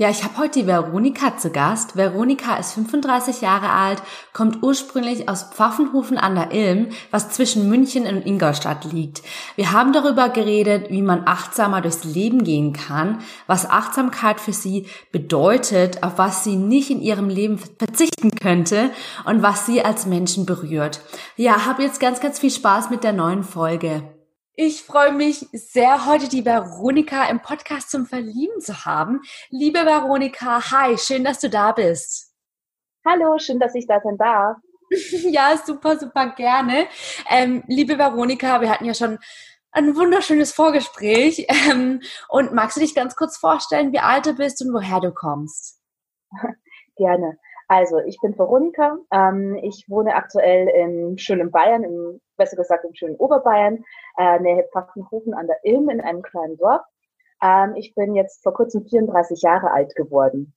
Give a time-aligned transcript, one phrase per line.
[0.00, 1.96] Ja, ich habe heute die Veronika zu Gast.
[1.96, 4.00] Veronika ist 35 Jahre alt,
[4.32, 9.22] kommt ursprünglich aus Pfaffenhofen an der Ilm, was zwischen München und Ingolstadt liegt.
[9.56, 14.86] Wir haben darüber geredet, wie man achtsamer durchs Leben gehen kann, was Achtsamkeit für sie
[15.10, 18.92] bedeutet, auf was sie nicht in ihrem Leben verzichten könnte
[19.24, 21.00] und was sie als Menschen berührt.
[21.34, 24.17] Ja, hab jetzt ganz, ganz viel Spaß mit der neuen Folge.
[24.60, 29.20] Ich freue mich sehr, heute die Veronika im Podcast zum Verlieben zu haben.
[29.50, 32.34] Liebe Veronika, hi, schön, dass du da bist.
[33.06, 34.56] Hallo, schön, dass ich da sein darf.
[35.30, 36.88] ja, super, super gerne.
[37.30, 39.20] Ähm, liebe Veronika, wir hatten ja schon
[39.70, 41.46] ein wunderschönes Vorgespräch.
[41.70, 45.12] Ähm, und magst du dich ganz kurz vorstellen, wie alt du bist und woher du
[45.12, 45.80] kommst?
[46.96, 47.38] Gerne.
[47.68, 48.96] Also, ich bin Veronika.
[49.12, 53.84] Ähm, ich wohne aktuell in schönen Bayern, im, besser gesagt im schönen Oberbayern,
[54.16, 56.82] äh, nähe Pfaffenhofen an der Ilm in einem kleinen Dorf.
[57.42, 60.54] Ähm, ich bin jetzt vor kurzem 34 Jahre alt geworden.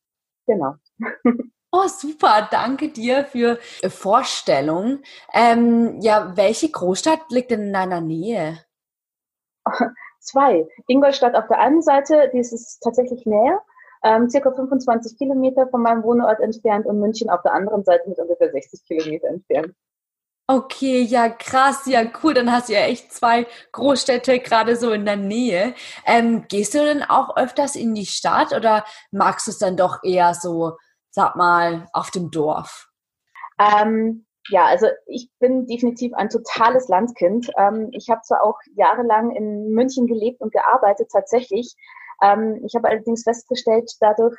[0.48, 0.76] Genau.
[1.73, 2.50] Oh, super.
[2.52, 5.00] Danke dir für Vorstellung.
[5.34, 8.59] Ähm, ja, welche Großstadt liegt denn in deiner Nähe?
[10.20, 10.68] Zwei.
[10.88, 13.62] Ingolstadt auf der einen Seite, die ist tatsächlich näher
[14.04, 18.20] ähm, circa 25 Kilometer von meinem Wohnort entfernt und München auf der anderen Seite mit
[18.20, 19.74] ungefähr 60 Kilometer entfernt.
[20.48, 22.34] Okay, ja, krass, ja, cool.
[22.34, 25.74] Dann hast du ja echt zwei Großstädte gerade so in der Nähe.
[26.06, 30.00] Ähm, gehst du denn auch öfters in die Stadt oder magst du es dann doch
[30.04, 30.74] eher so,
[31.10, 32.90] sag mal, auf dem Dorf?
[33.60, 37.50] Ähm, ja, also ich bin definitiv ein totales Landkind.
[37.58, 41.76] Ähm, ich habe zwar auch jahrelang in München gelebt und gearbeitet, tatsächlich,
[42.22, 44.38] ähm, ich habe allerdings festgestellt, dadurch,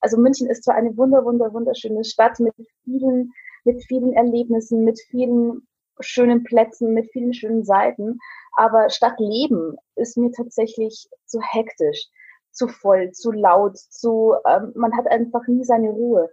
[0.00, 3.32] also München ist zwar eine wunder, wunder, wunderschöne Stadt mit vielen,
[3.64, 5.66] mit vielen Erlebnissen, mit vielen
[6.00, 8.18] schönen Plätzen, mit vielen schönen Seiten,
[8.56, 12.06] aber Stadtleben ist mir tatsächlich zu hektisch,
[12.52, 16.30] zu voll, zu laut, zu, ähm, man hat einfach nie seine Ruhe.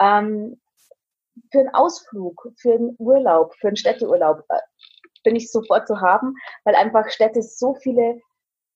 [0.00, 0.60] Ähm,
[1.52, 4.58] für einen Ausflug, für einen Urlaub, für einen Städteurlaub äh,
[5.24, 6.34] bin ich sofort zu haben,
[6.64, 8.20] weil einfach Städte so viele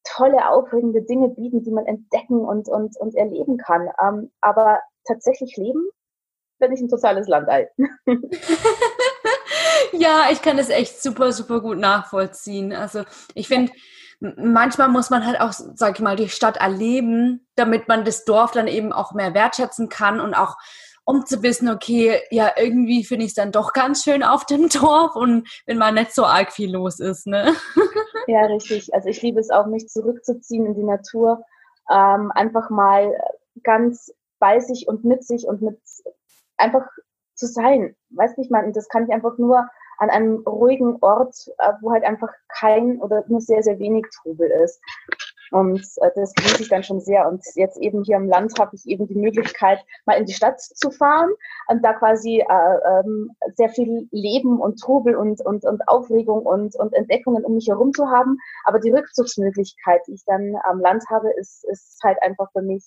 [0.05, 3.89] tolle, aufregende Dinge bieten, die man entdecken und, und, und erleben kann.
[4.03, 5.89] Ähm, aber tatsächlich leben,
[6.59, 7.69] bin ich ein totales Landei.
[9.93, 12.73] ja, ich kann das echt super, super gut nachvollziehen.
[12.73, 13.03] Also
[13.35, 13.73] ich finde,
[14.21, 18.53] manchmal muss man halt auch, sag ich mal, die Stadt erleben, damit man das Dorf
[18.53, 20.57] dann eben auch mehr wertschätzen kann und auch
[21.05, 24.69] um zu wissen, okay, ja, irgendwie finde ich es dann doch ganz schön auf dem
[24.69, 27.53] Dorf und wenn mal nicht so arg viel los ist, ne?
[28.29, 28.95] Ja, richtig.
[28.95, 31.45] Also ich liebe es auch, mich zurückzuziehen in die Natur,
[31.91, 33.13] ähm, einfach mal
[33.65, 35.81] ganz bei sich und mit sich und mit
[36.57, 36.87] einfach
[37.34, 37.97] zu sein.
[38.11, 42.05] Weiß nicht, man, das kann ich einfach nur an einem ruhigen Ort, äh, wo halt
[42.05, 44.81] einfach kein oder nur sehr, sehr wenig Trubel ist.
[45.53, 47.29] Und äh, das genieße ich dann schon sehr.
[47.29, 50.61] Und jetzt eben hier im Land habe ich eben die Möglichkeit, mal in die Stadt
[50.61, 51.31] zu fahren
[51.69, 56.75] und da quasi äh, ähm, sehr viel Leben und Trubel und, und, und Aufregung und,
[56.77, 58.39] und Entdeckungen um mich herum zu haben.
[58.65, 62.84] Aber die Rückzugsmöglichkeit, die ich dann am Land habe, ist, ist halt einfach für mich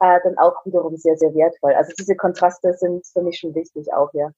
[0.00, 1.74] äh, dann auch wiederum sehr, sehr wertvoll.
[1.74, 4.30] Also diese Kontraste sind für mich schon wichtig auch, ja.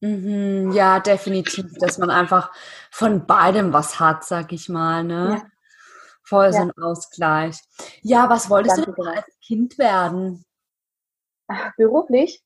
[0.00, 2.52] Mhm, ja, definitiv, dass man einfach
[2.90, 5.42] von beidem was hat, sag ich mal, ne?
[6.30, 6.36] Ja.
[6.36, 7.58] Voll so ein Ausgleich.
[8.02, 10.44] Ja, was wolltest Danke, du denn als Kind werden?
[11.48, 12.42] Ach, beruflich?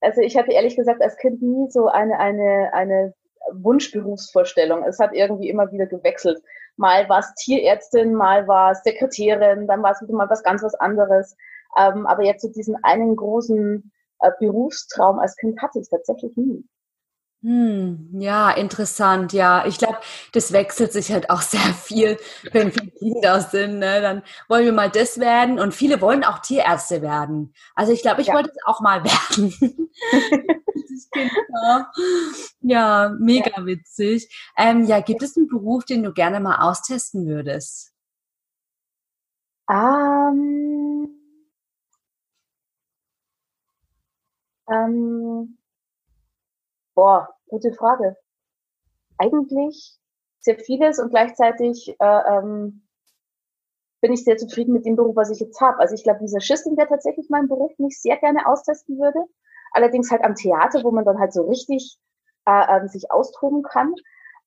[0.00, 3.14] Also ich hatte ehrlich gesagt als Kind nie so eine, eine, eine
[3.52, 4.84] Wunschberufsvorstellung.
[4.84, 6.42] Es hat irgendwie immer wieder gewechselt.
[6.76, 10.62] Mal war es Tierärztin, mal war es Sekretärin, dann war es wieder mal was ganz
[10.62, 11.36] was anderes.
[11.78, 16.64] Ähm, aber jetzt so diesen einen großen äh, Berufstraum als Kind hatte ich tatsächlich nie.
[17.42, 19.32] Hm, ja, interessant.
[19.32, 19.98] Ja, ich glaube,
[20.30, 22.16] das wechselt sich halt auch sehr viel,
[22.52, 23.80] wenn wir Kinder sind.
[23.80, 24.00] Ne?
[24.00, 27.52] Dann wollen wir mal das werden und viele wollen auch Tierärzte werden.
[27.74, 28.34] Also ich glaube, ich ja.
[28.34, 29.90] wollte es auch mal werden.
[32.60, 33.66] ja, mega ja.
[33.66, 34.28] witzig.
[34.56, 37.92] Ähm, ja, gibt es einen Beruf, den du gerne mal austesten würdest?
[39.68, 41.08] Um,
[44.70, 45.58] ähm,
[46.94, 48.16] Boah, gute Frage.
[49.18, 49.98] Eigentlich
[50.40, 52.86] sehr vieles und gleichzeitig äh, ähm,
[54.00, 55.78] bin ich sehr zufrieden mit dem Beruf, was ich jetzt habe.
[55.78, 59.24] Also ich glaube, dieser Schissing wäre tatsächlich mein Beruf, den ich sehr gerne austesten würde.
[59.72, 61.98] Allerdings halt am Theater, wo man dann halt so richtig
[62.46, 63.94] äh, ähm, sich austoben kann.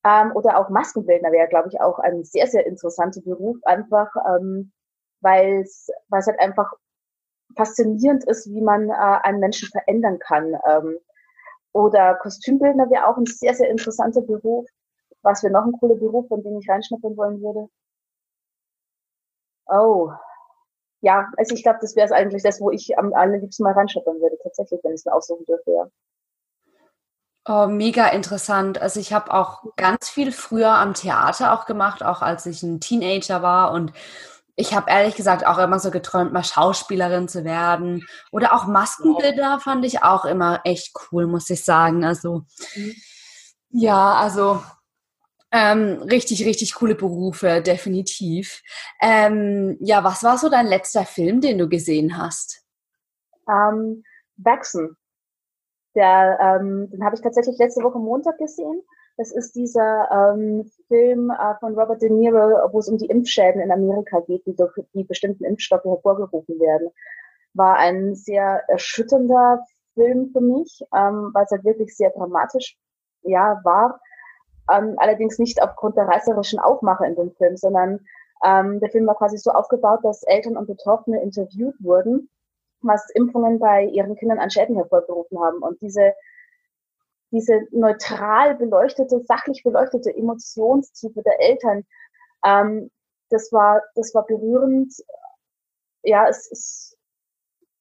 [0.04, 3.56] Ähm, oder auch Maskenbildner wäre, glaube ich, auch ein sehr, sehr interessanter Beruf.
[3.64, 4.72] Einfach, ähm,
[5.20, 6.72] weil es halt einfach
[7.56, 10.54] faszinierend ist, wie man äh, einen Menschen verändern kann.
[10.68, 10.98] Ähm,
[11.76, 14.66] oder Kostümbildner wäre auch ein sehr, sehr interessanter Beruf.
[15.20, 17.68] Was wäre noch ein cooler Beruf, von dem ich reinschnuppern wollen würde?
[19.66, 20.10] Oh,
[21.02, 24.20] ja, also ich glaube, das wäre es eigentlich das, wo ich am allerliebsten mal reinschnuppern
[24.20, 25.86] würde, tatsächlich, wenn ich es mir aussuchen dürfte, ja.
[27.48, 28.80] Oh, mega interessant.
[28.80, 32.80] Also ich habe auch ganz viel früher am Theater auch gemacht, auch als ich ein
[32.80, 33.92] Teenager war und
[34.56, 38.06] ich habe ehrlich gesagt auch immer so geträumt, mal Schauspielerin zu werden.
[38.32, 42.04] Oder auch Maskenbilder fand ich auch immer echt cool, muss ich sagen.
[42.04, 42.44] Also
[42.74, 42.94] mhm.
[43.68, 44.62] ja, also
[45.52, 48.62] ähm, richtig, richtig coole Berufe, definitiv.
[49.00, 52.64] Ähm, ja, was war so dein letzter Film, den du gesehen hast?
[53.48, 54.02] Ähm,
[54.36, 54.96] Wachsen.
[55.94, 58.82] Der, ähm, den habe ich tatsächlich letzte Woche Montag gesehen.
[59.16, 63.62] Das ist dieser ähm, Film äh, von Robert De Niro, wo es um die Impfschäden
[63.62, 66.90] in Amerika geht, die durch die bestimmten Impfstoffe hervorgerufen werden.
[67.54, 69.64] War ein sehr erschütternder
[69.94, 72.76] Film für mich, ähm, weil es halt wirklich sehr dramatisch
[73.22, 74.00] ja, war.
[74.70, 78.00] Ähm, allerdings nicht aufgrund der reißerischen Aufmache in dem Film, sondern
[78.44, 82.28] ähm, der Film war quasi so aufgebaut, dass Eltern und Betroffene interviewt wurden,
[82.82, 85.62] was Impfungen bei ihren Kindern an Schäden hervorgerufen haben.
[85.62, 86.12] Und diese
[87.36, 91.84] diese neutral beleuchtete, sachlich beleuchtete Emotionstiefe der Eltern,
[92.44, 92.90] ähm,
[93.28, 94.92] das war, das war berührend.
[96.02, 96.98] Ja, es, es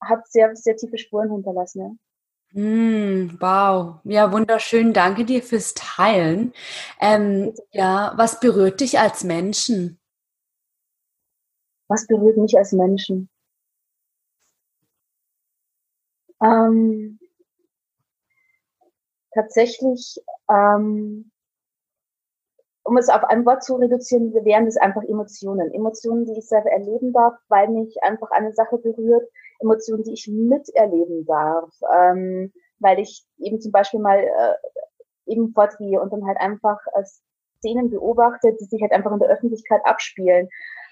[0.01, 1.81] hat sehr, sehr tiefe Spuren hinterlassen.
[1.81, 2.61] Ja.
[2.61, 4.93] Mm, wow, ja, wunderschön.
[4.93, 6.53] Danke dir fürs Teilen.
[6.99, 9.99] Ähm, ja, was berührt dich als Menschen?
[11.87, 13.29] Was berührt mich als Menschen?
[16.41, 17.19] Ähm,
[19.35, 21.31] tatsächlich, ähm,
[22.83, 25.73] um es auf ein Wort zu reduzieren, wären es einfach Emotionen.
[25.73, 29.27] Emotionen, die ich selber erleben darf, weil mich einfach eine Sache berührt.
[29.59, 34.55] Emotionen, die ich miterleben darf, ähm, weil ich eben zum Beispiel mal äh,
[35.25, 37.03] eben fortgehe und dann halt einfach äh,
[37.57, 40.49] Szenen beobachte, die sich halt einfach in der Öffentlichkeit abspielen,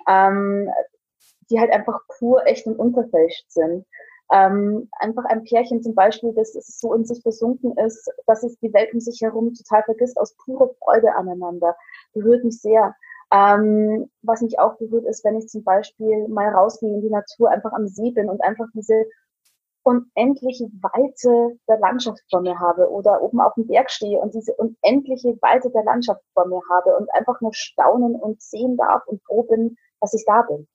[0.08, 0.70] ähm,
[1.50, 3.86] die halt einfach pur, echt und unverfälscht sind.
[4.34, 8.74] Ähm, einfach ein Pärchen zum Beispiel, das so in sich versunken ist, dass es die
[8.74, 11.76] Welt um sich herum total vergisst, aus purer Freude aneinander.
[12.14, 12.96] Berührt mich sehr.
[13.32, 17.52] Ähm, was mich auch berührt, ist, wenn ich zum Beispiel mal rausgehe in die Natur,
[17.52, 19.06] einfach am See bin und einfach diese
[19.84, 24.54] unendliche Weite der Landschaft vor mir habe oder oben auf dem Berg stehe und diese
[24.56, 29.22] unendliche Weite der Landschaft vor mir habe und einfach nur staunen und sehen darf und
[29.26, 30.68] froh bin, dass ich da bin.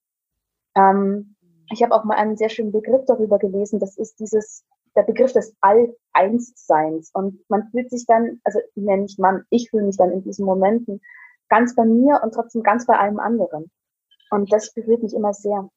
[0.76, 1.34] Ähm,
[1.70, 3.78] ich habe auch mal einen sehr schönen Begriff darüber gelesen.
[3.78, 4.64] Das ist dieses,
[4.96, 7.10] der Begriff des All-Eins-Seins.
[7.12, 10.44] Und man fühlt sich dann, also nenne ich man, ich fühle mich dann in diesen
[10.44, 11.00] Momenten
[11.48, 13.70] ganz bei mir und trotzdem ganz bei allem anderen.
[14.30, 15.68] Und das berührt mich immer sehr.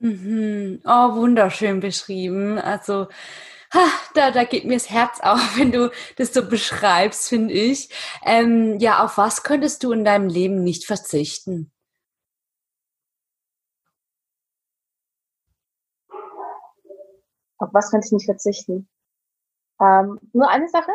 [0.00, 0.80] Mhm.
[0.84, 2.58] Oh, wunderschön beschrieben.
[2.58, 3.08] Also,
[3.72, 7.90] ha, da, da geht mir das Herz auf, wenn du das so beschreibst, finde ich.
[8.24, 11.72] Ähm, ja, auf was könntest du in deinem Leben nicht verzichten?
[17.58, 18.88] Auf was könnte ich nicht verzichten?
[19.80, 20.90] Ähm, nur eine Sache?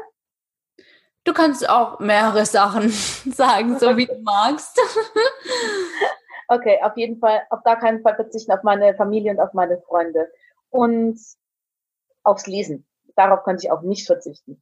[1.26, 4.78] Du kannst auch mehrere Sachen sagen, so wie du magst.
[6.48, 9.82] okay, auf jeden Fall, auf gar keinen Fall verzichten auf meine Familie und auf meine
[9.82, 10.32] Freunde.
[10.70, 11.20] Und
[12.24, 12.86] aufs Lesen.
[13.16, 14.62] Darauf könnte ich auch nicht verzichten.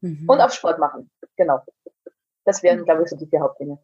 [0.00, 0.28] Mhm.
[0.28, 1.10] Und auf Sport machen.
[1.36, 1.60] Genau.
[2.44, 3.78] Das wären, glaube ich, so die vier Hauptdinge.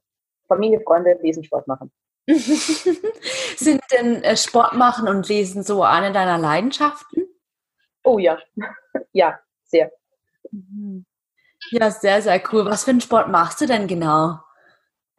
[0.49, 1.92] Familie, Freunde, Lesen, Sport machen.
[2.26, 7.28] Sind denn äh, Sport machen und Lesen so eine deiner Leidenschaften?
[8.06, 8.38] Oh ja,
[9.12, 9.90] ja, sehr.
[10.52, 11.04] Mhm.
[11.72, 12.64] Ja, sehr, sehr cool.
[12.64, 14.38] Was für einen Sport machst du denn genau?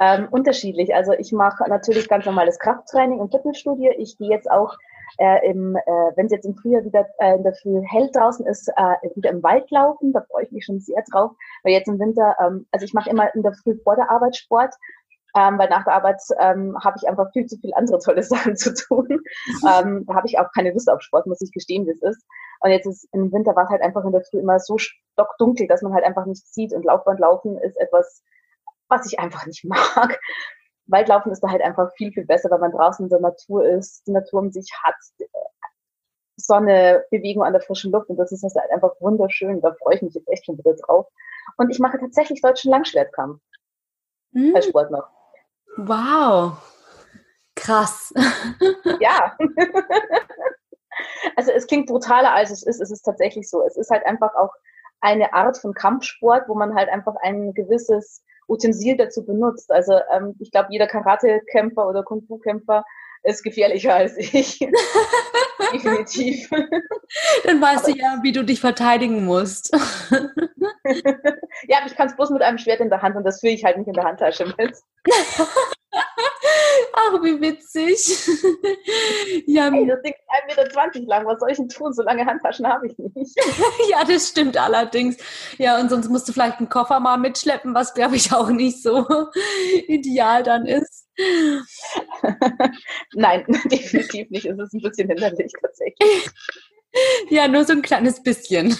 [0.00, 0.94] ähm, unterschiedlich.
[0.94, 3.92] Also ich mache natürlich ganz normales Krafttraining im Fitnessstudio.
[3.96, 4.76] Ich gehe jetzt auch
[5.16, 5.80] äh, im, äh,
[6.16, 9.30] wenn es jetzt im Frühjahr wieder äh, in der Früh hell draußen ist, äh, wieder
[9.30, 10.12] im Wald laufen.
[10.12, 11.32] Da freue ich mich schon sehr drauf.
[11.62, 14.36] Weil jetzt im Winter, ähm, also ich mache immer in der Früh vor der Arbeit
[14.36, 14.74] Sport
[15.36, 18.56] ähm, weil nach der Arbeit ähm, habe ich einfach viel zu viel andere tolle Sachen
[18.56, 19.06] zu tun.
[19.68, 22.24] ähm, da habe ich auch keine Lust auf Sport, muss ich gestehen, wie es ist.
[22.60, 25.68] Und jetzt ist im Winter war es halt einfach in der Früh immer so stockdunkel,
[25.68, 26.72] dass man halt einfach nichts sieht.
[26.72, 28.22] Und Laufband laufen ist etwas,
[28.88, 30.18] was ich einfach nicht mag.
[30.86, 34.06] Waldlaufen ist da halt einfach viel, viel besser, weil man draußen in der Natur ist,
[34.06, 34.94] die Natur um sich hat,
[36.36, 39.60] Sonne, Bewegung an der frischen Luft und das ist halt einfach wunderschön.
[39.60, 41.08] Da freue ich mich jetzt echt schon wieder drauf.
[41.56, 43.40] Und ich mache tatsächlich deutschen Langschwertkampf
[44.32, 44.54] mhm.
[44.54, 45.08] als Sport noch.
[45.76, 46.58] Wow.
[47.54, 48.12] Krass.
[49.00, 49.36] ja.
[51.36, 52.80] also es klingt brutaler als es ist.
[52.80, 53.64] Es ist tatsächlich so.
[53.66, 54.52] Es ist halt einfach auch
[55.00, 59.70] eine Art von Kampfsport, wo man halt einfach ein gewisses Utensil dazu benutzt.
[59.70, 62.84] Also ähm, ich glaube, jeder Karate-Kämpfer oder Kung-Fu-Kämpfer
[63.22, 64.58] ist gefährlicher als ich.
[65.72, 66.48] Definitiv.
[67.44, 69.72] Dann weißt aber du ja, wie du dich verteidigen musst.
[71.68, 73.64] ja, ich kann es bloß mit einem Schwert in der Hand und das führe ich
[73.64, 74.76] halt nicht in der Handtasche mit.
[76.92, 77.96] Ach, wie witzig.
[79.46, 81.26] ja, hey, das Ding ist 1,20 Meter lang.
[81.26, 81.92] Was soll ich denn tun?
[81.92, 83.34] So lange Handtaschen habe ich nicht.
[83.90, 85.16] ja, das stimmt allerdings.
[85.58, 88.82] Ja, und sonst musst du vielleicht einen Koffer mal mitschleppen, was glaube ich auch nicht
[88.82, 89.06] so
[89.88, 91.06] ideal dann ist.
[93.14, 94.46] Nein, definitiv nicht.
[94.46, 96.30] Es ist ein bisschen hinderlich tatsächlich.
[97.28, 98.76] Ja, nur so ein kleines bisschen.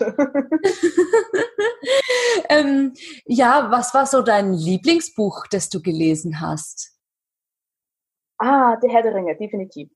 [2.48, 6.92] ähm, ja, was war so dein Lieblingsbuch, das du gelesen hast?
[8.38, 9.90] Ah, Der Herr der Ringe, definitiv.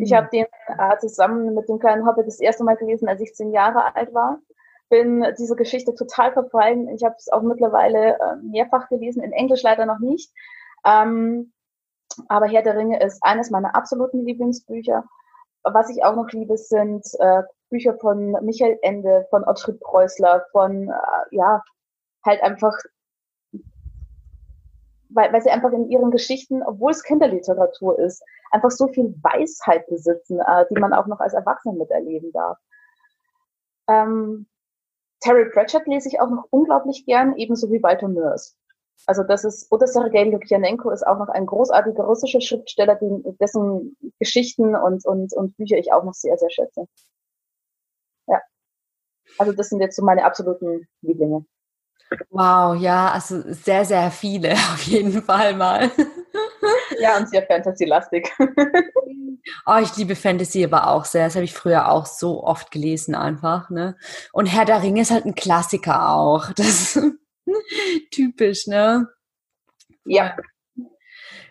[0.00, 3.34] Ich habe den äh, zusammen mit dem kleinen Hobbit das erste Mal gelesen, als ich
[3.34, 4.40] zehn Jahre alt war.
[4.88, 6.88] Bin dieser Geschichte total verfallen.
[6.88, 10.32] Ich habe es auch mittlerweile äh, mehrfach gelesen, in Englisch leider noch nicht.
[10.86, 11.52] Ähm,
[12.28, 15.04] aber Herr der Ringe ist eines meiner absoluten Lieblingsbücher.
[15.64, 20.88] Was ich auch noch liebe, sind äh, Bücher von Michael Ende, von Ottfried Preußler, von,
[20.90, 21.62] äh, ja,
[22.24, 22.76] halt einfach,
[25.08, 29.86] weil, weil sie einfach in ihren Geschichten, obwohl es Kinderliteratur ist, einfach so viel Weisheit
[29.88, 32.58] besitzen, äh, die man auch noch als Erwachsener miterleben darf.
[33.88, 34.46] Ähm,
[35.20, 38.56] Terry Pratchett lese ich auch noch unglaublich gern, ebenso wie Walter Mörs.
[39.06, 42.98] Also das ist, oder Sergei Lukjanenko ist auch noch ein großartiger russischer Schriftsteller,
[43.40, 46.86] dessen Geschichten und, und, und Bücher ich auch noch sehr, sehr schätze.
[48.26, 48.40] Ja.
[49.38, 51.44] Also das sind jetzt so meine absoluten Lieblinge.
[52.30, 55.90] Wow, ja, also sehr, sehr viele auf jeden Fall mal.
[56.98, 58.32] Ja, und sehr Fantasy-lastig.
[59.66, 61.26] Oh, ich liebe Fantasy aber auch sehr.
[61.26, 63.68] Das habe ich früher auch so oft gelesen einfach.
[63.68, 63.96] Ne?
[64.32, 66.52] Und Herr der Ringe ist halt ein Klassiker auch.
[66.52, 66.98] Das
[68.10, 69.08] Typisch, ne?
[70.04, 70.36] Ja.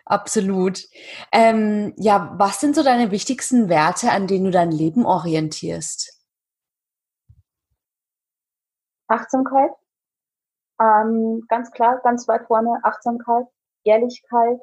[0.05, 0.83] Absolut.
[1.31, 6.19] Ähm, ja, was sind so deine wichtigsten Werte, an denen du dein Leben orientierst?
[9.07, 9.71] Achtsamkeit.
[10.81, 13.45] Ähm, ganz klar, ganz weit vorne Achtsamkeit,
[13.85, 14.59] Ehrlichkeit,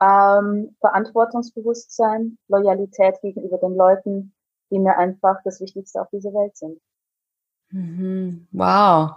[0.00, 4.34] ähm, Verantwortungsbewusstsein, Loyalität gegenüber den Leuten,
[4.70, 6.80] die mir einfach das Wichtigste auf dieser Welt sind.
[7.70, 8.46] Mhm.
[8.52, 9.16] Wow.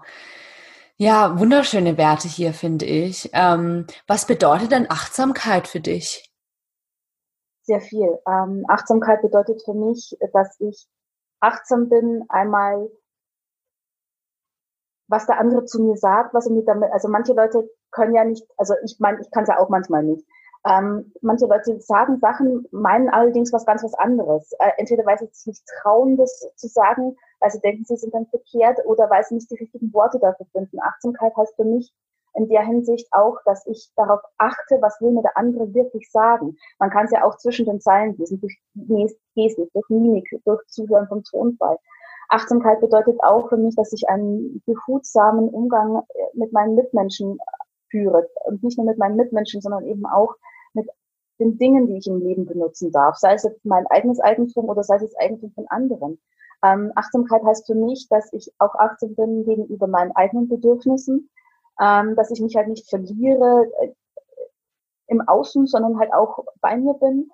[0.98, 3.30] Ja, wunderschöne Werte hier, finde ich.
[3.34, 6.32] Ähm, was bedeutet denn Achtsamkeit für dich?
[7.64, 8.18] Sehr viel.
[8.25, 10.88] Ähm, Achtsamkeit bedeutet für mich, dass ich
[11.42, 12.90] achtsam bin, einmal
[15.08, 18.24] was der andere zu mir sagt, was er mir damit, also manche Leute können ja
[18.24, 20.25] nicht, also ich meine, ich kann es ja auch manchmal nicht.
[20.66, 24.52] Ähm, manche Leute sagen Sachen, meinen allerdings was ganz was anderes.
[24.60, 28.13] Äh, entweder weil sie sich nicht trauen, das zu sagen, weil sie denken, sie sind
[28.13, 30.80] dann verkehrt oder weil sie nicht die richtigen Worte dafür finden.
[30.82, 31.94] Achtsamkeit heißt für mich
[32.36, 36.58] in der Hinsicht auch, dass ich darauf achte, was will mir der andere wirklich sagen.
[36.80, 38.60] Man kann es ja auch zwischen den Zeilen lesen, durch
[39.36, 41.77] Gestik, durch Mimik, durch Zuhören vom Tonfall.
[42.30, 47.38] Achtsamkeit bedeutet auch für mich, dass ich einen behutsamen Umgang äh, mit meinen Mitmenschen
[47.89, 48.27] führe.
[48.46, 50.36] Und nicht nur mit meinen Mitmenschen, sondern eben auch
[50.74, 50.89] mit
[51.39, 54.84] den Dingen, die ich im Leben benutzen darf, sei es jetzt mein eigenes Eigentum oder
[54.84, 56.20] sei es das Eigentum von anderen.
[56.65, 61.29] Ähm, Achtsamkeit heißt für mich, dass ich auch achtsam bin gegenüber meinen eigenen Bedürfnissen,
[61.79, 63.93] ähm, dass ich mich halt nicht verliere äh,
[65.07, 67.29] im Außen, sondern halt auch bei mir bin.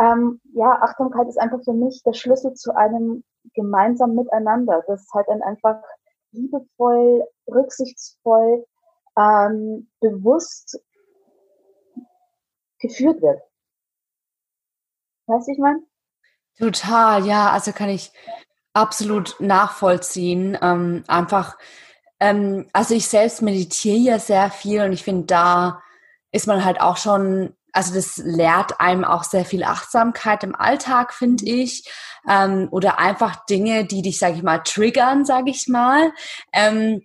[0.00, 5.26] Ähm, ja, Achtsamkeit ist einfach für mich der Schlüssel zu einem gemeinsamen Miteinander, das halt
[5.28, 5.82] dann einfach
[6.32, 8.66] liebevoll, rücksichtsvoll,
[9.16, 10.80] ähm, bewusst
[12.80, 13.40] geführt wird.
[15.26, 15.82] Weißt du, ich meine?
[16.58, 18.12] Total, ja, also kann ich
[18.78, 20.56] absolut nachvollziehen.
[20.62, 21.58] Ähm, einfach,
[22.20, 25.82] ähm, also ich selbst meditiere ja sehr viel und ich finde, da
[26.30, 31.12] ist man halt auch schon, also das lehrt einem auch sehr viel Achtsamkeit im Alltag,
[31.12, 31.60] finde mhm.
[31.60, 31.90] ich.
[32.28, 36.12] Ähm, oder einfach Dinge, die dich, sage ich mal, triggern, sage ich mal.
[36.52, 37.02] Ähm,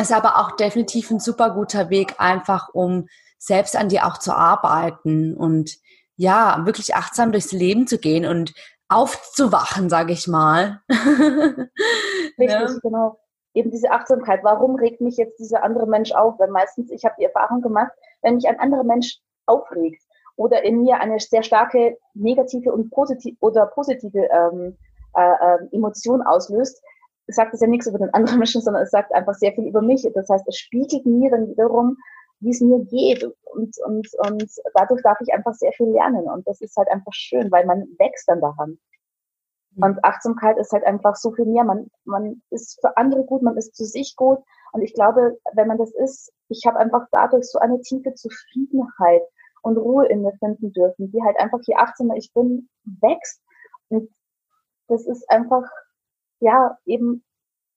[0.00, 3.08] ist aber auch definitiv ein super guter Weg, einfach um
[3.38, 5.76] selbst an dir auch zu arbeiten und
[6.16, 8.52] ja, wirklich achtsam durchs Leben zu gehen und
[8.90, 10.80] aufzuwachen, sage ich mal.
[12.38, 12.68] Richtig, ja.
[12.82, 13.18] genau.
[13.54, 14.40] Eben diese Achtsamkeit.
[14.42, 16.38] Warum regt mich jetzt dieser andere Mensch auf?
[16.38, 17.90] Weil meistens, ich habe die Erfahrung gemacht,
[18.22, 20.02] wenn mich ein anderer Mensch aufregt
[20.36, 24.76] oder in mir eine sehr starke negative und positive oder positive ähm,
[25.16, 26.80] äh, äh, Emotion auslöst,
[27.26, 29.82] sagt es ja nichts über den anderen Menschen, sondern es sagt einfach sehr viel über
[29.82, 30.06] mich.
[30.14, 31.96] Das heißt, es spiegelt mir dann wiederum
[32.40, 33.24] wie es mir geht.
[33.24, 36.28] Und, und, und dadurch darf ich einfach sehr viel lernen.
[36.28, 38.78] Und das ist halt einfach schön, weil man wächst dann daran.
[39.74, 39.82] Mhm.
[39.82, 41.64] Und Achtsamkeit ist halt einfach so viel mehr.
[41.64, 44.38] Man, man ist für andere gut, man ist zu sich gut.
[44.72, 49.22] Und ich glaube, wenn man das ist, ich habe einfach dadurch so eine tiefe Zufriedenheit
[49.62, 53.42] und Ruhe in mir finden dürfen, die halt einfach je achtsamer ich bin, wächst.
[53.88, 54.10] Und
[54.88, 55.68] das ist einfach,
[56.40, 57.24] ja, eben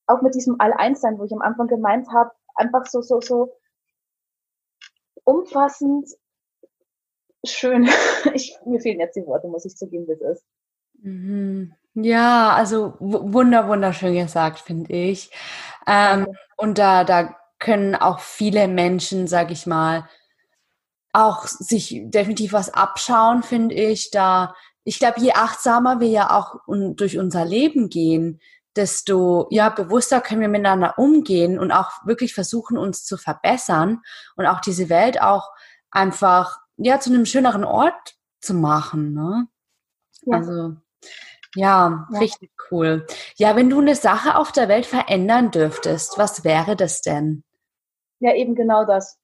[0.07, 3.51] auch mit diesem All-Eins-Sein, wo ich am Anfang gemeint habe, einfach so, so, so
[5.23, 6.09] umfassend
[7.45, 7.89] schön.
[8.33, 10.43] Ich, mir fehlen jetzt die Worte, muss ich zugeben, wie es ist.
[11.01, 11.73] Mhm.
[11.93, 15.29] Ja, also wunder, wunderschön gesagt, finde ich.
[15.85, 16.27] Ähm,
[16.57, 20.09] und da, da können auch viele Menschen, sag ich mal,
[21.11, 24.09] auch sich definitiv was abschauen, finde ich.
[24.09, 26.61] Da, ich glaube, je achtsamer wir ja auch
[26.95, 28.39] durch unser Leben gehen,
[28.75, 34.01] desto ja bewusster können wir miteinander umgehen und auch wirklich versuchen, uns zu verbessern
[34.35, 35.51] und auch diese Welt auch
[35.91, 39.13] einfach ja zu einem schöneren Ort zu machen.
[39.13, 39.47] Ne?
[40.23, 40.37] Ja.
[40.37, 40.75] Also
[41.55, 43.05] ja, ja, richtig cool.
[43.35, 47.43] Ja, wenn du eine Sache auf der Welt verändern dürftest, was wäre das denn?
[48.19, 49.19] Ja, eben genau das.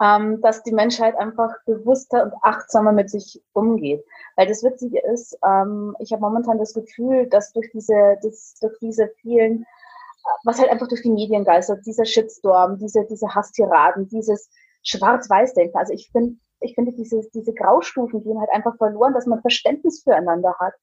[0.00, 4.04] Ähm, dass die Menschheit einfach bewusster und achtsamer mit sich umgeht.
[4.36, 8.78] Weil das Witzige ist, ähm, ich habe momentan das Gefühl, dass durch diese, das, durch
[8.80, 9.66] diese vielen,
[10.44, 14.50] was halt einfach durch die Medien geistert, dieser Shitstorm, diese, diese Hasstiraden, dieses
[14.84, 15.76] Schwarz-Weiß-Denken.
[15.76, 20.02] Also ich finde, ich finde, diese, diese Graustufen gehen halt einfach verloren, dass man Verständnis
[20.02, 20.74] füreinander hat.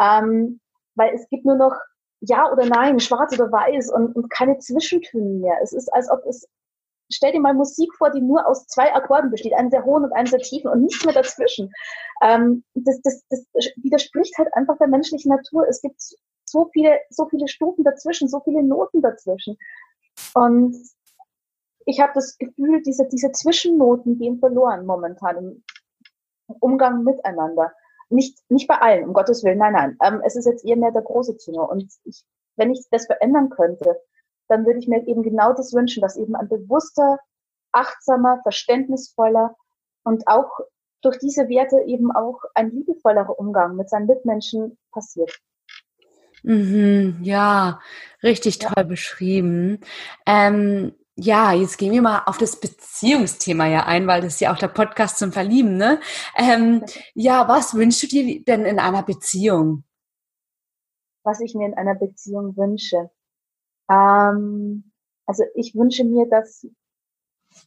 [0.00, 0.60] Ähm,
[0.94, 1.74] weil es gibt nur noch
[2.20, 5.56] Ja oder Nein, Schwarz oder Weiß und, und keine Zwischentöne mehr.
[5.62, 6.48] Es ist, als ob es,
[7.10, 10.12] stell dir mal Musik vor, die nur aus zwei Akkorden besteht, einen sehr hohen und
[10.12, 11.72] einen sehr tiefen und nichts mehr dazwischen.
[12.22, 15.66] Ähm, das, das, das widerspricht halt einfach der menschlichen Natur.
[15.68, 16.00] Es gibt
[16.44, 19.56] so viele, so viele Stufen dazwischen, so viele Noten dazwischen.
[20.34, 20.76] Und
[21.86, 25.64] ich habe das Gefühl, diese, diese Zwischennoten gehen verloren momentan im
[26.60, 27.72] Umgang miteinander.
[28.10, 29.96] Nicht, nicht bei allen, um Gottes Willen, nein, nein.
[30.02, 31.70] Ähm, es ist jetzt eher mehr der große Tenor.
[31.70, 32.24] Und ich,
[32.56, 34.00] wenn ich das verändern könnte,
[34.48, 37.18] dann würde ich mir eben genau das wünschen, dass eben ein bewusster,
[37.72, 39.56] achtsamer, verständnisvoller
[40.04, 40.50] und auch
[41.02, 45.32] durch diese Werte eben auch ein liebevollerer Umgang mit seinen Mitmenschen passiert.
[46.42, 47.80] Mhm, ja,
[48.22, 49.80] richtig toll beschrieben.
[50.26, 54.52] Ähm, ja, jetzt gehen wir mal auf das Beziehungsthema ja ein, weil das ist ja
[54.52, 56.00] auch der Podcast zum Verlieben, ne?
[56.36, 56.84] Ähm,
[57.14, 59.82] ja, was wünschst du dir denn in einer Beziehung?
[61.24, 63.10] Was ich mir in einer Beziehung wünsche.
[63.90, 64.92] Ähm,
[65.26, 66.66] also ich wünsche mir, dass,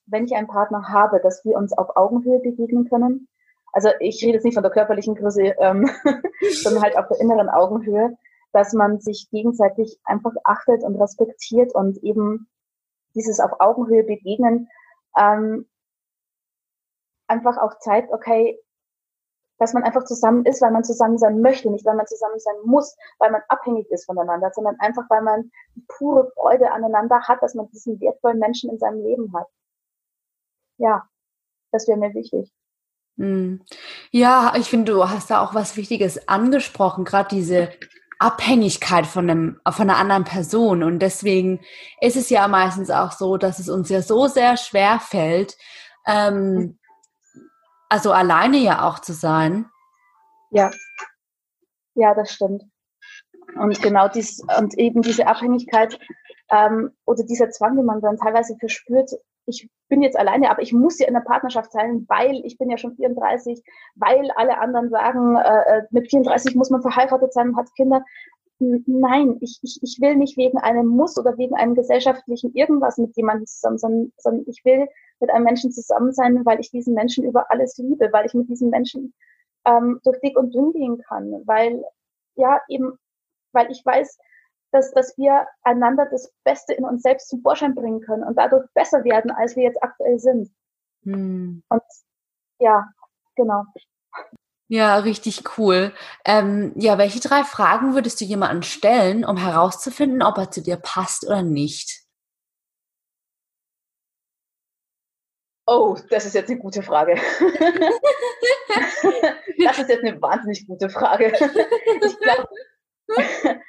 [0.06, 3.28] wenn ich einen Partner habe, dass wir uns auf Augenhöhe begegnen können.
[3.74, 5.90] Also ich rede jetzt nicht von der körperlichen Größe, ähm,
[6.64, 8.18] sondern halt auf der inneren Augenhöhe,
[8.52, 12.50] dass man sich gegenseitig einfach achtet und respektiert und eben
[13.16, 14.70] dieses auf Augenhöhe begegnen,
[15.18, 15.68] ähm,
[17.28, 18.60] einfach auch zeigt, okay,
[19.62, 22.56] dass man einfach zusammen ist, weil man zusammen sein möchte, nicht weil man zusammen sein
[22.66, 25.52] muss, weil man abhängig ist voneinander, sondern einfach weil man
[25.88, 29.46] pure Freude aneinander hat, dass man diesen wertvollen Menschen in seinem Leben hat.
[30.78, 31.04] Ja,
[31.72, 32.52] das wäre mir wichtig.
[33.20, 33.62] Hm.
[34.10, 37.70] Ja, ich finde, du hast da auch was Wichtiges angesprochen, gerade diese
[38.18, 40.82] Abhängigkeit von, einem, von einer anderen Person.
[40.82, 41.60] Und deswegen
[42.00, 45.56] ist es ja meistens auch so, dass es uns ja so sehr schwer fällt,
[46.08, 46.80] ähm,
[47.92, 49.66] also alleine ja auch zu sein.
[50.50, 50.72] Ja,
[51.96, 52.64] ja, das stimmt.
[53.56, 56.00] Und genau dies und eben diese Abhängigkeit
[56.50, 59.12] ähm, oder dieser Zwang, den man dann teilweise verspürt,
[59.46, 62.70] ich bin jetzt alleine, aber ich muss ja in der Partnerschaft sein, weil ich bin
[62.70, 63.62] ja schon 34,
[63.96, 68.06] weil alle anderen sagen, äh, äh mit 34 muss man verheiratet sein und hat Kinder.
[68.60, 73.18] Nein, ich, ich, ich will nicht wegen einem Muss oder wegen einem gesellschaftlichen irgendwas mit
[73.18, 74.88] jemandem zusammen, sondern, sondern ich will
[75.22, 78.50] mit einem Menschen zusammen sein, weil ich diesen Menschen über alles liebe, weil ich mit
[78.50, 79.14] diesen Menschen
[79.66, 81.84] ähm, durch dick und dünn gehen kann, weil
[82.36, 82.98] ja eben,
[83.54, 84.18] weil ich weiß,
[84.72, 88.66] dass, dass wir einander das Beste in uns selbst zum Vorschein bringen können und dadurch
[88.74, 90.50] besser werden, als wir jetzt aktuell sind.
[91.04, 91.64] Hm.
[91.68, 91.84] Und
[92.60, 92.88] ja,
[93.36, 93.64] genau.
[94.68, 95.92] Ja, richtig cool.
[96.24, 100.78] Ähm, ja, welche drei Fragen würdest du jemandem stellen, um herauszufinden, ob er zu dir
[100.78, 102.01] passt oder nicht?
[105.74, 107.16] Oh, das ist jetzt eine gute Frage.
[109.64, 111.32] das ist jetzt eine wahnsinnig gute Frage.
[111.32, 112.50] Ich glaube,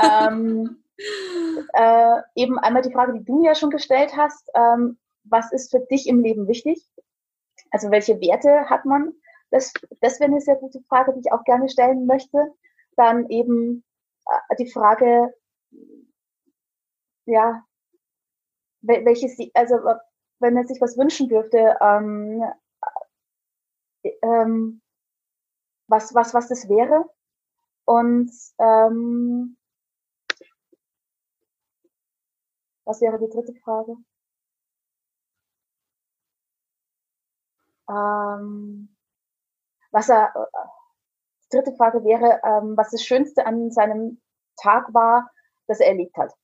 [0.00, 0.84] ähm,
[1.72, 5.80] äh, eben einmal die Frage, die du ja schon gestellt hast, ähm, was ist für
[5.80, 6.80] dich im Leben wichtig?
[7.72, 9.12] Also welche Werte hat man?
[9.50, 12.52] Das, das wäre eine sehr gute Frage, die ich auch gerne stellen möchte.
[12.94, 13.82] Dann eben
[14.26, 15.34] äh, die Frage,
[17.26, 17.64] ja,
[18.80, 19.74] welches, also
[20.40, 22.42] wenn er sich was wünschen dürfte, ähm,
[24.02, 24.80] äh, ähm,
[25.88, 27.04] was, was, was das wäre.
[27.84, 29.56] Und ähm,
[32.84, 33.96] was wäre die dritte Frage?
[37.88, 38.94] Ähm,
[39.90, 40.32] was er,
[41.44, 44.20] die dritte Frage wäre, ähm, was das Schönste an seinem
[44.56, 45.30] Tag war,
[45.66, 46.34] das er erlebt hat.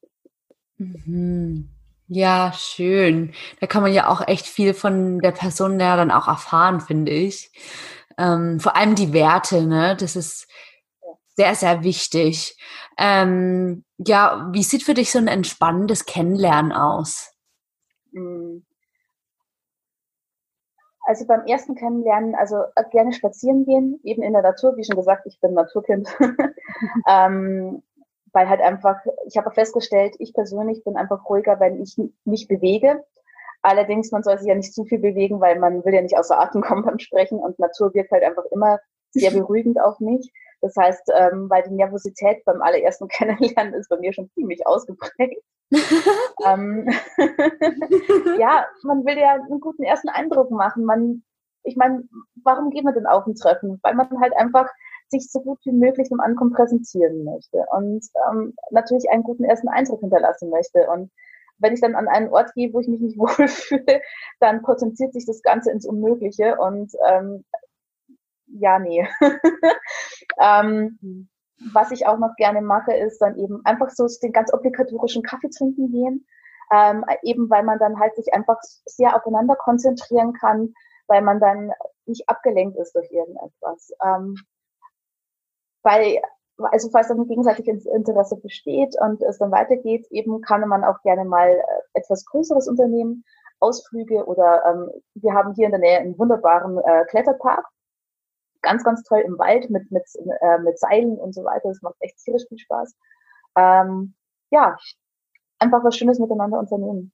[0.78, 1.73] Mhm.
[2.08, 3.32] Ja, schön.
[3.60, 7.12] Da kann man ja auch echt viel von der Person ja dann auch erfahren, finde
[7.12, 7.50] ich.
[8.18, 9.96] Ähm, vor allem die Werte, ne?
[9.98, 10.46] Das ist
[11.36, 12.56] sehr, sehr wichtig.
[12.98, 17.32] Ähm, ja, wie sieht für dich so ein entspannendes Kennenlernen aus?
[18.12, 18.64] Hm.
[21.06, 24.96] Also beim ersten Kennenlernen, also äh, gerne spazieren gehen, eben in der Natur, wie schon
[24.96, 26.08] gesagt, ich bin Naturkind.
[27.08, 27.82] ähm,
[28.34, 33.02] weil halt einfach, ich habe festgestellt, ich persönlich bin einfach ruhiger, wenn ich mich bewege.
[33.62, 36.38] Allerdings, man soll sich ja nicht zu viel bewegen, weil man will ja nicht außer
[36.38, 38.78] Atem kommen beim Sprechen und Natur wirkt halt einfach immer
[39.10, 40.30] sehr beruhigend auf mich.
[40.60, 45.40] Das heißt, ähm, weil die Nervosität beim allerersten Kennenlernen ist bei mir schon ziemlich ausgeprägt.
[46.46, 46.88] ähm,
[48.38, 50.84] ja, man will ja einen guten ersten Eindruck machen.
[50.84, 51.22] Man,
[51.62, 52.02] ich meine,
[52.42, 53.78] warum geht man denn auf ein Treffen?
[53.82, 54.68] Weil man halt einfach
[55.08, 59.68] sich so gut wie möglich im Ankommen präsentieren möchte und ähm, natürlich einen guten ersten
[59.68, 60.88] Eindruck hinterlassen möchte.
[60.88, 61.10] Und
[61.58, 64.00] wenn ich dann an einen Ort gehe, wo ich mich nicht wohlfühle,
[64.40, 67.44] dann potenziert sich das Ganze ins Unmögliche und ähm,
[68.46, 69.06] ja, nee.
[70.40, 71.28] ähm,
[71.72, 75.48] was ich auch noch gerne mache, ist dann eben einfach so den ganz obligatorischen Kaffee
[75.48, 76.26] trinken gehen.
[76.72, 80.74] Ähm, eben weil man dann halt sich einfach sehr aufeinander konzentrieren kann,
[81.06, 81.72] weil man dann
[82.06, 83.92] nicht abgelenkt ist durch irgendetwas.
[84.04, 84.36] Ähm,
[85.84, 86.20] weil,
[86.58, 91.00] also falls dann ein gegenseitiges Interesse besteht und es dann weitergeht, eben kann man auch
[91.02, 93.24] gerne mal äh, etwas größeres Unternehmen,
[93.60, 97.64] Ausflüge oder ähm, wir haben hier in der Nähe einen wunderbaren äh, Kletterpark,
[98.62, 100.04] ganz, ganz toll im Wald mit, mit,
[100.40, 101.68] äh, mit Seilen und so weiter.
[101.68, 102.94] Das macht echt tierisch viel Spaß.
[103.56, 104.14] Ähm,
[104.50, 104.76] ja,
[105.58, 107.12] einfach was Schönes miteinander unternehmen.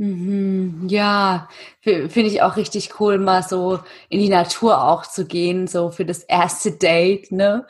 [0.00, 1.48] Mhm, ja,
[1.80, 6.04] finde ich auch richtig cool, mal so in die Natur auch zu gehen, so für
[6.04, 7.66] das erste Date, ne?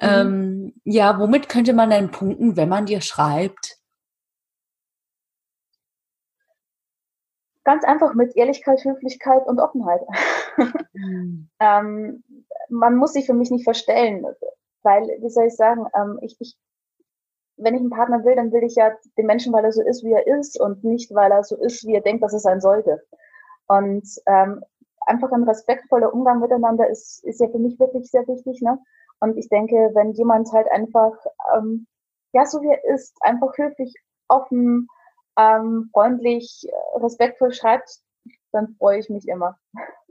[0.00, 0.08] Mhm.
[0.08, 3.78] Ähm, ja, womit könnte man denn punkten, wenn man dir schreibt?
[7.62, 10.00] Ganz einfach mit Ehrlichkeit, Höflichkeit und Offenheit.
[10.94, 11.50] Mhm.
[11.60, 12.24] ähm,
[12.68, 14.24] man muss sich für mich nicht verstellen,
[14.82, 16.56] weil, wie soll ich sagen, ähm, ich, ich,
[17.60, 20.02] wenn ich einen Partner will, dann will ich ja den Menschen, weil er so ist,
[20.04, 22.60] wie er ist und nicht, weil er so ist, wie er denkt, dass er sein
[22.60, 23.02] sollte.
[23.68, 24.64] Und ähm,
[25.06, 28.60] einfach ein respektvoller Umgang miteinander ist, ist ja für mich wirklich sehr wichtig.
[28.62, 28.78] Ne?
[29.20, 31.12] Und ich denke, wenn jemand halt einfach,
[31.54, 31.86] ähm,
[32.32, 33.94] ja, so wie er ist, einfach höflich,
[34.28, 34.88] offen,
[35.38, 38.00] ähm, freundlich, respektvoll schreibt,
[38.52, 39.58] dann freue ich mich immer.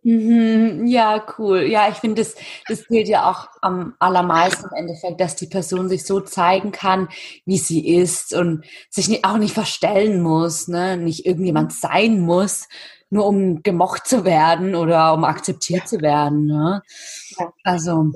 [0.04, 1.64] Mhm, ja, cool.
[1.64, 2.36] Ja, ich finde, das,
[2.68, 7.10] das gilt ja auch am allermeisten im Endeffekt, dass die Person sich so zeigen kann,
[7.46, 10.96] wie sie ist und sich auch nicht verstellen muss, ne?
[10.96, 12.70] nicht irgendjemand sein muss,
[13.10, 16.46] nur um gemocht zu werden oder um akzeptiert zu werden.
[16.46, 16.82] Ne?
[17.38, 17.54] Ja.
[17.64, 18.12] Also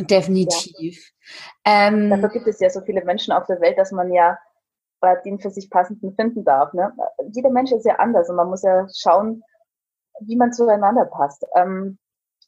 [0.00, 1.12] definitiv.
[1.66, 1.88] Ja.
[1.88, 4.38] Ähm, Dafür gibt es ja so viele Menschen auf der Welt, dass man ja
[5.24, 6.72] den für sich passenden finden darf.
[6.74, 6.92] Ne?
[7.32, 9.42] Jeder Mensch ist ja anders und man muss ja schauen,
[10.26, 11.44] wie man zueinander passt.
[11.56, 11.98] Ähm,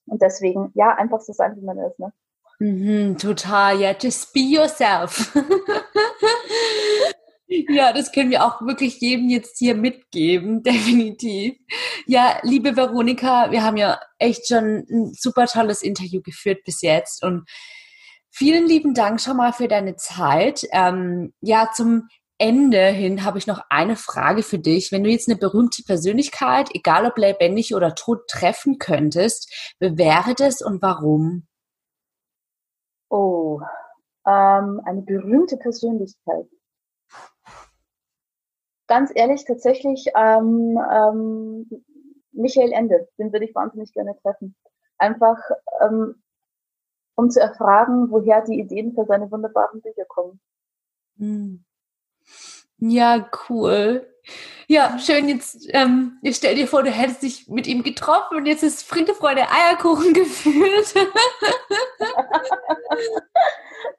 [0.07, 1.99] und deswegen, ja, einfach so sein, wie man ist.
[1.99, 2.13] Ne?
[2.59, 5.35] Mhm, total, ja, just be yourself.
[7.47, 11.57] ja, das können wir auch wirklich jedem jetzt hier mitgeben, definitiv.
[12.07, 17.25] Ja, liebe Veronika, wir haben ja echt schon ein super tolles Interview geführt bis jetzt
[17.25, 17.45] und
[18.31, 20.63] vielen lieben Dank schon mal für deine Zeit.
[20.73, 22.09] Ähm, ja, zum
[22.39, 24.91] Ende hin habe ich noch eine Frage für dich.
[24.91, 30.35] Wenn du jetzt eine berühmte Persönlichkeit, egal ob lebendig oder tot, treffen könntest, wer wäre
[30.35, 31.47] das und warum?
[33.09, 33.61] Oh,
[34.27, 36.49] ähm, eine berühmte Persönlichkeit.
[38.87, 41.85] Ganz ehrlich, tatsächlich ähm, ähm,
[42.33, 44.57] Michael Ende, den würde ich wahnsinnig gerne treffen.
[44.99, 45.39] Einfach,
[45.81, 46.23] ähm,
[47.15, 50.41] um zu erfragen, woher die Ideen für seine wunderbaren Bücher kommen.
[51.17, 51.65] Hm.
[52.87, 54.07] Ja, cool.
[54.69, 55.29] Ja, schön.
[55.29, 59.15] Jetzt, ähm, stell dir vor, du hättest dich mit ihm getroffen und jetzt ist Friede,
[59.15, 60.95] Freude, Eierkuchen gefühlt.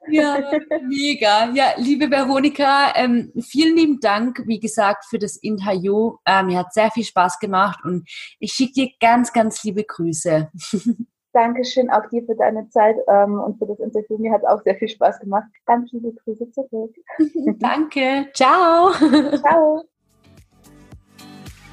[0.08, 1.50] ja, mega.
[1.52, 6.18] Ja, liebe Veronika, ähm, vielen lieben Dank, wie gesagt, für das Interview.
[6.24, 10.48] Ähm, mir hat sehr viel Spaß gemacht und ich schicke dir ganz, ganz liebe Grüße.
[11.36, 14.16] Dankeschön auch dir für deine Zeit ähm, und für das Interview.
[14.16, 15.44] Mir hat es auch sehr viel Spaß gemacht.
[15.66, 16.94] Ganz liebe Grüße zurück.
[17.58, 18.28] Danke.
[18.32, 18.90] Ciao.
[18.92, 19.84] Ciao.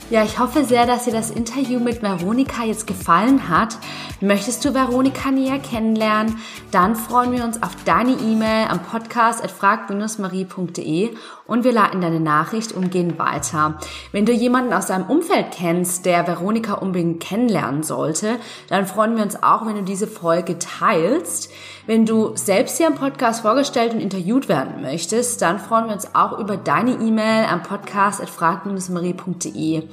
[0.10, 3.78] Ja, ich hoffe sehr, dass dir das Interview mit Veronika jetzt gefallen hat.
[4.20, 6.38] Möchtest du Veronika näher kennenlernen?
[6.72, 12.20] Dann freuen wir uns auf deine E-Mail am Podcast at frag-marie.de und wir leiten deine
[12.20, 13.78] Nachricht umgehend weiter.
[14.12, 18.38] Wenn du jemanden aus deinem Umfeld kennst, der Veronika unbedingt kennenlernen sollte,
[18.70, 21.52] dann freuen wir uns auch, wenn du diese Folge teilst.
[21.86, 26.16] Wenn du selbst hier im Podcast vorgestellt und interviewt werden möchtest, dann freuen wir uns
[26.16, 29.84] auch über deine E-Mail am Podcast at frag-marie.de.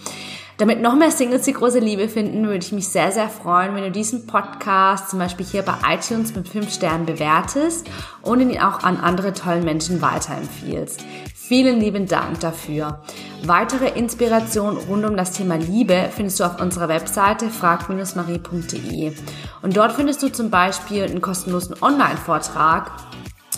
[0.60, 3.82] Damit noch mehr Singles die große Liebe finden, würde ich mich sehr, sehr freuen, wenn
[3.82, 7.88] du diesen Podcast zum Beispiel hier bei iTunes mit 5 Sternen bewertest
[8.20, 11.02] und ihn auch an andere tollen Menschen weiterempfiehlst.
[11.34, 13.00] Vielen lieben Dank dafür.
[13.42, 19.14] Weitere Inspiration rund um das Thema Liebe findest du auf unserer Webseite frag-marie.de.
[19.62, 22.92] Und dort findest du zum Beispiel einen kostenlosen Online-Vortrag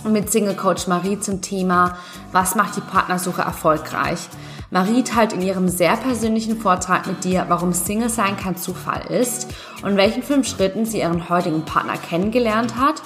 [0.09, 1.97] mit Single Coach Marie zum Thema
[2.31, 4.29] Was macht die Partnersuche erfolgreich?
[4.73, 9.53] Marie teilt in ihrem sehr persönlichen Vortrag mit dir, warum Single sein kein Zufall ist
[9.83, 13.03] und welchen fünf Schritten sie ihren heutigen Partner kennengelernt hat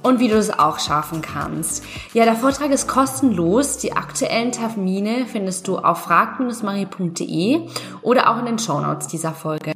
[0.00, 1.84] und wie du es auch schaffen kannst.
[2.14, 3.78] Ja, der Vortrag ist kostenlos.
[3.78, 7.68] Die aktuellen Termine findest du auf frag-marie.de
[8.02, 9.72] oder auch in den Shownotes dieser Folge.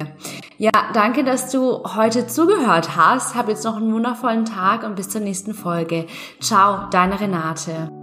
[0.57, 3.35] Ja, danke, dass du heute zugehört hast.
[3.35, 6.07] Hab jetzt noch einen wundervollen Tag und bis zur nächsten Folge.
[6.39, 8.02] Ciao, deine Renate.